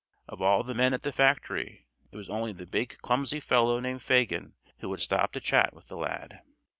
[0.27, 4.01] Of all the men at the factory it was only the big clumsy fellow named
[4.01, 6.41] Fagin who would stop to chat with the lad.